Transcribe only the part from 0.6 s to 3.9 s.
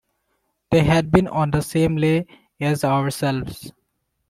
They had been on the same lay as ourselves.